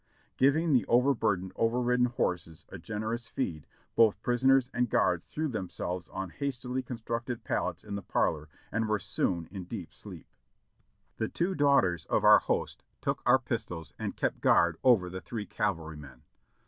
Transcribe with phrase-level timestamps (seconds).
[0.35, 5.47] Giving the over burdened, over ridden horses a generous feed, both prisoners and guards threw
[5.47, 10.25] themselves on hastily constructed pallets in the parlor and were soon in deep sleep.
[11.17, 15.45] The two daughters of our host took our pistols and kept guard over the three
[15.45, 16.23] cavalrymen.